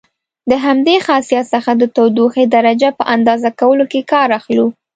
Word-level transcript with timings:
د 0.49 0.51
همدې 0.65 0.95
خاصیت 1.07 1.45
څخه 1.53 1.71
د 1.81 1.83
تودوخې 1.95 2.43
درجې 2.55 2.89
په 2.97 3.03
اندازه 3.15 3.49
کولو 3.59 3.85
کې 3.91 4.01
کار 4.11 4.29
اخلو. 4.39 4.65